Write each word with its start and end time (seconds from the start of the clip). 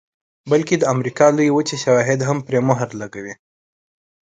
بلکې 0.51 0.75
د 0.77 0.83
امریکا 0.93 1.25
لویې 1.35 1.53
وچې 1.55 1.77
شواهد 1.83 2.19
هم 2.27 2.37
پرې 2.47 2.59
مهر 2.69 2.89
لګوي 3.01 3.33